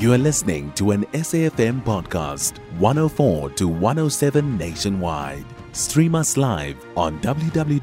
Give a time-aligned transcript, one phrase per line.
[0.00, 5.44] You are listening to an SAFM podcast, 104 to 107 nationwide.
[5.72, 7.74] Stream us live on www.safm.co.za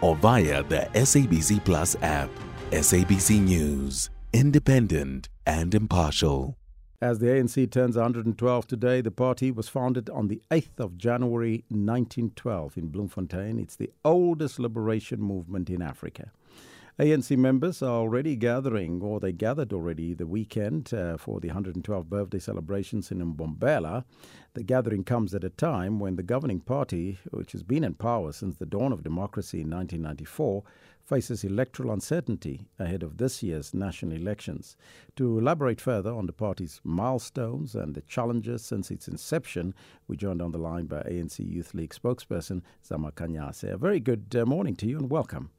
[0.00, 2.28] or via the SABC Plus app.
[2.72, 6.56] SABC News, independent and impartial.
[7.00, 11.62] As the ANC turns 112 today, the party was founded on the 8th of January
[11.68, 13.60] 1912 in Bloemfontein.
[13.60, 16.32] It's the oldest liberation movement in Africa.
[16.96, 22.06] ANC members are already gathering, or they gathered already the weekend uh, for the 112th
[22.06, 24.04] birthday celebrations in Mbombela.
[24.52, 28.30] The gathering comes at a time when the governing party, which has been in power
[28.30, 30.62] since the dawn of democracy in 1994,
[31.02, 34.76] faces electoral uncertainty ahead of this year's national elections.
[35.16, 39.74] To elaborate further on the party's milestones and the challenges since its inception,
[40.06, 43.72] we joined on the line by ANC Youth League spokesperson Zama Khanyase.
[43.72, 45.50] A very good uh, morning to you and welcome.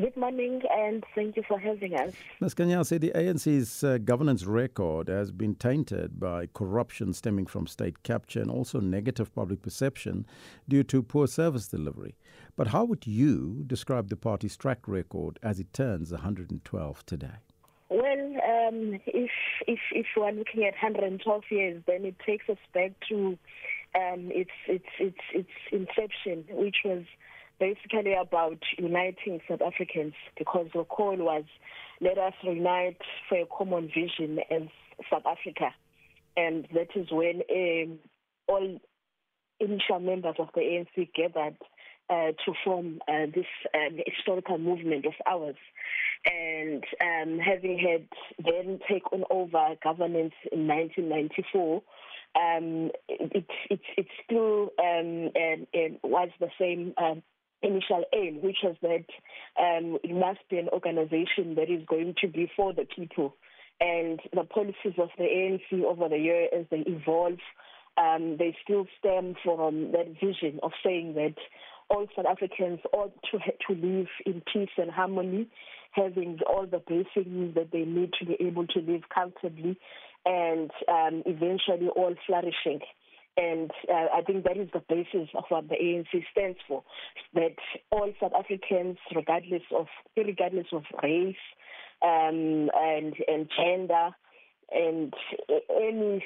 [0.00, 2.12] Good morning, and thank you for having us.
[2.40, 2.54] Ms.
[2.54, 8.40] Khanyase, the ANC's uh, governance record has been tainted by corruption stemming from state capture
[8.40, 10.24] and also negative public perception
[10.68, 12.14] due to poor service delivery.
[12.54, 17.38] But how would you describe the party's track record as it turns 112 today?
[17.88, 18.36] Well,
[18.68, 19.30] um, if,
[19.66, 23.36] if if we're looking at 112 years, then it takes us back to
[23.96, 27.02] um, its its its its inception, which was
[27.58, 31.44] basically about uniting South Africans because the call was
[32.00, 34.62] let us unite for a common vision as
[35.10, 35.74] South Africa.
[36.36, 37.98] And that is when um,
[38.46, 38.78] all
[39.60, 41.56] initial members of the ANC gathered
[42.10, 45.56] uh, to form uh, this um, historical movement of ours.
[46.24, 48.08] And um, having had
[48.44, 51.82] then taken over governance in 1994,
[52.36, 55.30] um, it, it, it still um,
[56.02, 57.22] was the same um,
[57.62, 59.04] initial aim, which was that
[59.60, 63.34] um, it must be an organization that is going to be for the people.
[63.80, 67.38] And the policies of the ANC over the year as they evolve,
[67.96, 71.34] um, they still stem from that vision of saying that
[71.90, 75.48] all South Africans ought to, to live in peace and harmony,
[75.92, 79.78] having all the basic needs that they need to be able to live comfortably,
[80.26, 82.80] and um, eventually all flourishing.
[83.38, 86.82] And uh, I think that is the basis of what the ANC stands for,
[87.34, 87.54] that
[87.92, 91.36] all South Africans, regardless of regardless of race
[92.02, 94.10] um, and and gender
[94.72, 95.14] and
[95.70, 96.24] any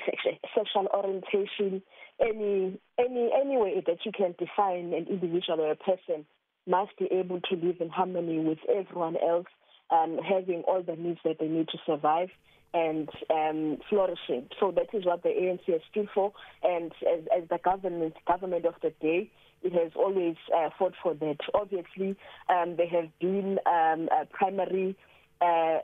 [0.57, 1.83] sexual orientation,
[2.19, 6.25] any any any way that you can define an individual or a person,
[6.67, 9.47] must be able to live in harmony with everyone else,
[9.91, 12.29] um, having all the needs that they need to survive
[12.75, 14.49] and um, flourishing.
[14.59, 16.33] So that is what the ANC has stood for,
[16.63, 19.31] and as, as the government government of the day,
[19.63, 21.37] it has always uh, fought for that.
[21.55, 22.17] Obviously,
[22.49, 24.97] um, there have been um, uh, primary
[25.41, 25.79] uh,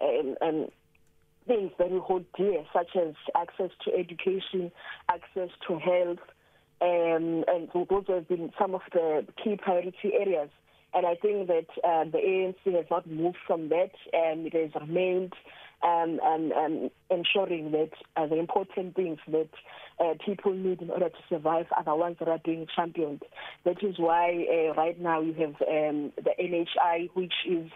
[1.46, 4.70] things that we hold dear, such as access to education,
[5.08, 6.18] access to health,
[6.80, 10.50] um, and those have been some of the key priority areas.
[10.94, 14.70] And I think that uh, the ANC has not moved from that, and it has
[14.80, 15.34] remained
[15.82, 19.48] um, um, um, ensuring that uh, the important things that
[20.00, 23.22] uh, people need in order to survive are the ones that are being championed.
[23.64, 27.70] That is why uh, right now you have um, the NHI, which is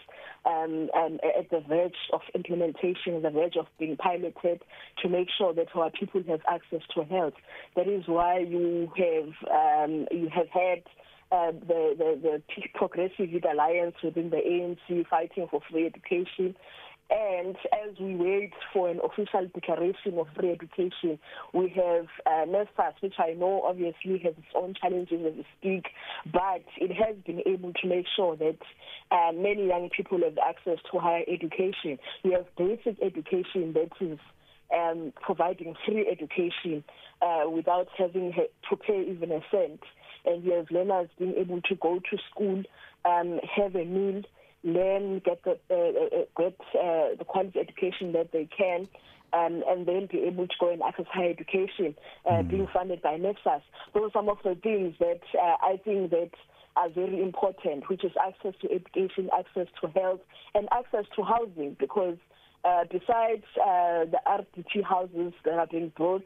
[0.45, 4.63] um, um, at the verge of implementation, the verge of being piloted
[5.03, 7.35] to make sure that our people have access to health.
[7.77, 10.83] That is why you have um, you have had.
[11.33, 12.43] Uh, the, the, the
[12.75, 16.55] Progressive Youth Alliance within the ANC fighting for free education.
[17.11, 21.19] And as we wait for an official declaration of free education,
[21.53, 25.85] we have uh, NSFAS, which I know obviously has its own challenges as we speak,
[26.33, 28.59] but it has been able to make sure that
[29.11, 31.99] uh, many young people have access to higher education.
[32.25, 34.19] We have basic education that is
[34.75, 36.85] um, providing free education
[37.21, 39.81] uh, without having to pay even a cent.
[40.25, 42.63] And we have learners being able to go to school,
[43.05, 44.23] um, have a meal,
[44.65, 48.89] learn, get the uh, uh, uh, get uh, the quality education that they can,
[49.33, 51.95] um, and then be able to go and access higher education,
[52.27, 52.51] uh, mm.
[52.51, 53.63] being funded by NSFAS.
[53.95, 56.31] Those are some of the things that uh, I think that
[56.77, 60.21] are very important, which is access to education, access to health,
[60.55, 61.77] and access to housing.
[61.79, 62.17] Because
[62.65, 66.25] uh, besides uh, the RDP houses that are being built,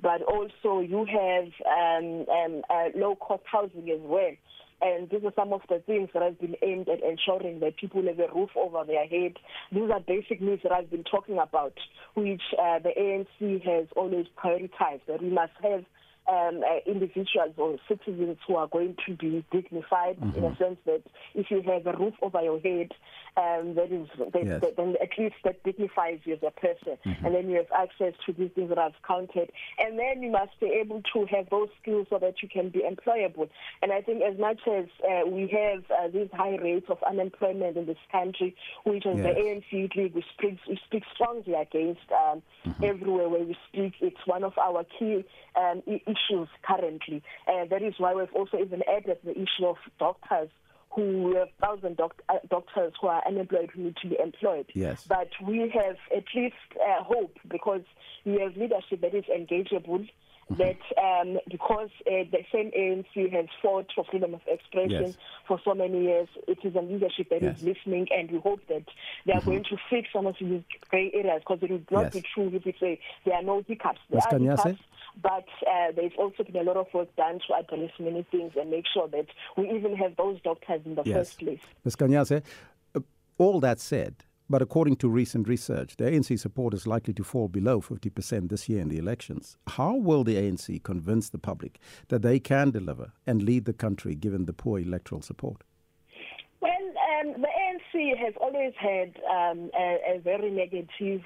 [0.00, 4.32] but also you have um, um, uh, low cost housing as well.
[4.80, 8.04] And these are some of the things that have been aimed at ensuring that people
[8.06, 9.34] have a roof over their head.
[9.72, 11.74] These are basic needs that I've been talking about,
[12.14, 15.84] which uh, the ANC has always prioritized, that we must have
[16.28, 20.38] um, uh, individuals or citizens who are going to be dignified mm-hmm.
[20.38, 21.02] in a sense that
[21.34, 22.92] if you have a roof over your head,
[23.36, 24.60] um, that is that, yes.
[24.60, 27.24] that, then at least that dignifies you as a person, mm-hmm.
[27.24, 30.58] and then you have access to these things that I've counted, and then you must
[30.60, 33.48] be able to have those skills so that you can be employable.
[33.80, 37.76] And I think as much as uh, we have uh, these high rates of unemployment
[37.76, 39.24] in this country, which as yes.
[39.24, 42.84] the ANC League we speak, we speak strongly against um, mm-hmm.
[42.84, 43.94] everywhere where we speak.
[44.00, 45.24] It's one of our key
[45.56, 45.82] um,
[46.18, 47.22] issues currently.
[47.46, 50.50] Uh, that is why we've also even added the issue of doctors
[50.90, 54.66] who we have thousand doc- uh, doctors who are unemployed who need to be employed.
[54.74, 55.04] Yes.
[55.08, 57.82] But we have at least uh, hope because
[58.24, 60.08] we have leadership that is engageable.
[60.50, 60.62] Mm-hmm.
[60.62, 65.16] That um, because uh, the same ANC has fought for freedom of expression yes.
[65.46, 67.58] for so many years, it is a leadership that yes.
[67.58, 68.84] is listening, and we hope that
[69.26, 69.50] they are mm-hmm.
[69.50, 72.12] going to fix some of these grey areas because it would not yes.
[72.14, 74.00] be true if we say there are no hiccups.
[74.08, 74.80] There are hiccups,
[75.22, 78.70] but uh, there's also been a lot of work done to address many things and
[78.70, 79.26] make sure that
[79.56, 81.16] we even have those doctors in the yes.
[81.16, 81.60] first place.
[81.84, 81.96] Ms.
[81.96, 82.42] Khanyase,
[82.94, 83.00] uh,
[83.38, 87.48] all that said, but according to recent research, the ANC support is likely to fall
[87.48, 89.58] below 50% this year in the elections.
[89.66, 91.78] How will the ANC convince the public
[92.08, 95.64] that they can deliver and lead the country given the poor electoral support?
[96.60, 96.72] Well,
[97.20, 101.22] um, the ANC has always had um, a, a very negative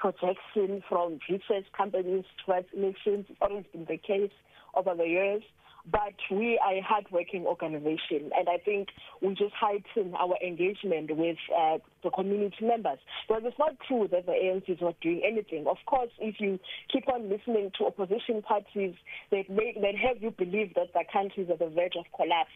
[0.00, 3.26] projection from research companies towards elections.
[3.28, 4.32] It's always been the case
[4.74, 5.42] over the years.
[5.90, 8.88] But we are a hard-working organization, and I think
[9.22, 12.98] we just heighten our engagement with uh, the community members.
[13.26, 15.66] Because it's not true that the ANC is not doing anything.
[15.66, 16.58] Of course, if you
[16.92, 18.94] keep on listening to opposition parties
[19.30, 22.50] that, make, that have you believe that the country is at the verge of collapse,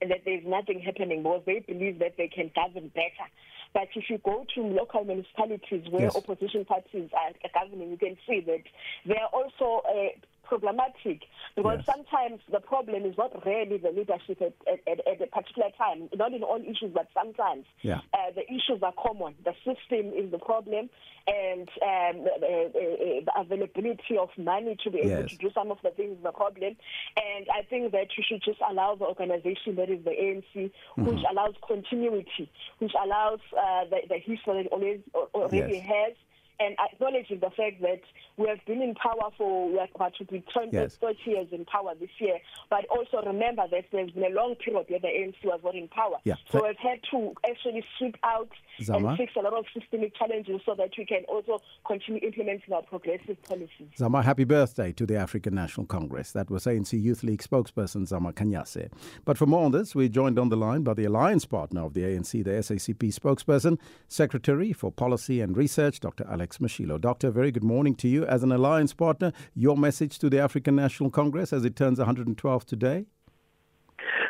[0.00, 3.26] and that there's nothing happening because they believe that they can govern better.
[3.72, 6.16] But if you go to local municipalities where yes.
[6.16, 8.62] opposition parties are governing, you can see that
[9.04, 10.16] they are also uh,
[10.46, 11.22] problematic
[11.54, 11.86] because yes.
[11.86, 14.54] sometimes the problem is not really the leadership at,
[14.86, 18.00] at, at, a particular time, not in all issues, but sometimes yeah.
[18.14, 19.34] uh, the issues are common.
[19.44, 20.88] The system is the problem,
[21.26, 25.30] and um, the, the, availability of money to be able yes.
[25.30, 26.76] to do some of the things is the problem.
[27.16, 31.04] And I think that we should just allow the organization that is the ANC, mm-hmm.
[31.04, 35.00] which allows continuity, which allows uh, the, the history that it always
[35.34, 35.86] already yes.
[35.86, 36.12] has
[36.60, 38.00] and acknowledging the fact that
[38.36, 40.96] we have been in power for we are about to be 20, yes.
[40.96, 42.38] 30 years in power this year,
[42.70, 45.88] but also remember that there's been a long period where the ANC was not in
[45.88, 46.16] power.
[46.24, 46.34] Yeah.
[46.50, 48.50] So we've had to actually sweep out
[48.82, 49.08] Zama.
[49.08, 52.82] and fix a lot of systemic challenges so that we can also continue implementing our
[52.82, 53.88] progressive policies.
[53.96, 56.32] Zama, happy birthday to the African National Congress.
[56.32, 58.90] That was ANC Youth League spokesperson Zama Khanyase.
[59.24, 61.94] But for more on this, we're joined on the line by the alliance partner of
[61.94, 66.26] the ANC, the SACP spokesperson, Secretary for Policy and Research, Dr.
[66.30, 67.00] Alex Alex Mashilo.
[67.00, 68.24] Doctor, very good morning to you.
[68.24, 72.64] As an alliance partner, your message to the African National Congress as it turns 112
[72.64, 73.06] today?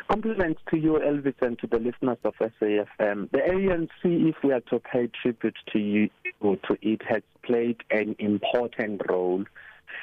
[0.09, 3.29] Compliments to you, Elvis, and to the listeners of SAFM.
[3.29, 6.09] The ANC, if we are to pay tribute to you,
[6.41, 9.43] to it, has played an important role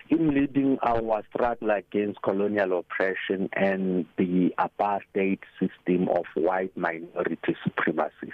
[0.09, 8.33] in leading our struggle against colonial oppression and the apartheid system of white minority supremacy.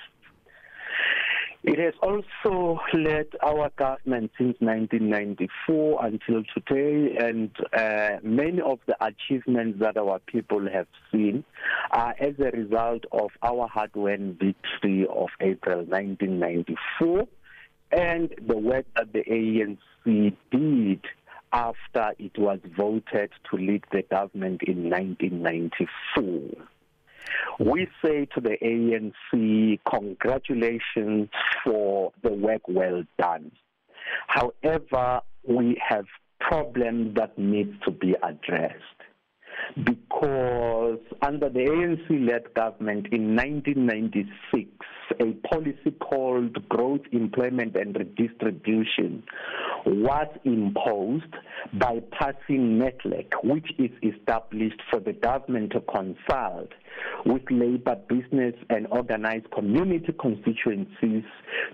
[1.62, 8.96] It has also led our government since 1994 until today, and uh, many of the
[9.04, 11.44] achievements that our people have seen
[11.90, 17.28] are as a result of our hard-won victory of April 1994
[17.92, 21.04] and the work that the ANC did
[21.52, 26.66] after it was voted to lead the government in 1994.
[27.61, 31.29] We say to the ANC, congratulations
[31.62, 33.52] for the work well done.
[34.29, 36.07] However, we have
[36.40, 39.00] problems that need to be addressed
[39.85, 44.71] because under the ANC led government in 1996,
[45.21, 49.23] a policy called Growth, Employment and Redistribution
[49.85, 51.35] was imposed
[51.75, 56.71] by passing NEDLAC, which is established for the government to consult
[57.25, 61.25] with labor, business, and organized community constituencies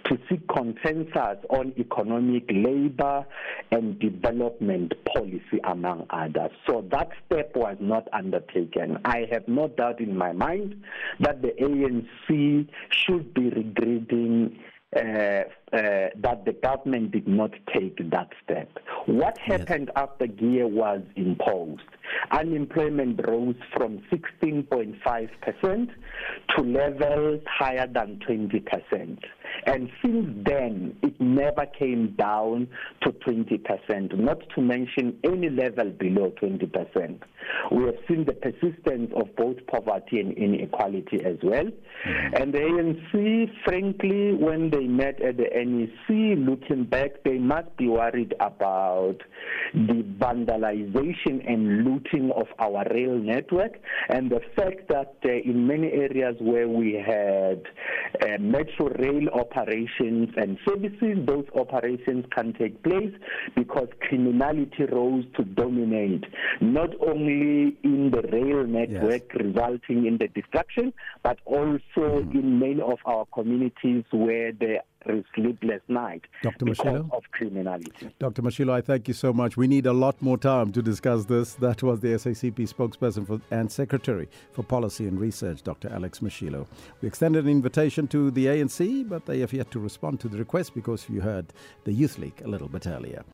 [0.04, 3.26] to seek consensus on economic, labor,
[3.70, 6.50] and development policy, among others.
[6.66, 8.98] So that step was not undertaken.
[9.04, 10.82] I have no doubt in my mind
[11.20, 14.58] that the ANC should be regretting
[14.96, 18.70] Uh, uh, that the government did not take that step.
[19.06, 20.04] What happened yes.
[20.04, 21.82] after GEAR was imposed?
[22.30, 25.88] Unemployment rose from 16.5%
[26.56, 29.18] to levels higher than 20%.
[29.66, 32.68] And since then, it never came down
[33.02, 37.20] to 20%, not to mention any level below 20%.
[37.72, 41.64] We have seen the persistence of both poverty and inequality as well.
[41.64, 42.34] Mm-hmm.
[42.34, 47.88] And the ANC, frankly, when they met at the NEC, looking back, they must be
[47.88, 49.16] worried about
[49.74, 55.88] the vandalization and looting of our rail network and the fact that uh, in many
[55.92, 57.62] areas where we had
[58.22, 63.12] uh, metro rail operations and services, those operations can take place
[63.54, 66.24] because criminality rose to dominate
[66.60, 69.44] not only in the rail network, yes.
[69.44, 72.34] resulting in the destruction, but also mm.
[72.34, 76.64] in many of our communities where there is sleepless night Dr.
[76.64, 77.12] because Mashilo?
[77.12, 78.14] of criminality.
[78.18, 78.42] Dr.
[78.42, 79.56] Mashilo, I thank you so much.
[79.56, 81.54] We need a lot more time to discuss this.
[81.54, 85.92] That was the SACP spokesperson for, and Secretary for Policy and Research, Dr.
[85.92, 86.66] Alex Mashilo.
[87.00, 90.38] We extended an invitation to the ANC, but they have yet to respond to the
[90.38, 91.46] request because you heard
[91.84, 93.24] the Youth League a little bit earlier.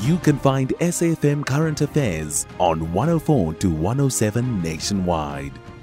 [0.00, 5.52] You can find SAFM Current Affairs on 104 to 107 nationwide.